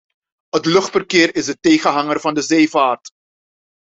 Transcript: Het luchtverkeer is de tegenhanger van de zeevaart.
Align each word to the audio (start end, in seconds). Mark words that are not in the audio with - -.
Het 0.49 0.65
luchtverkeer 0.65 1.35
is 1.35 1.45
de 1.45 1.59
tegenhanger 1.59 2.19
van 2.19 2.33
de 2.33 2.41
zeevaart. 2.41 3.09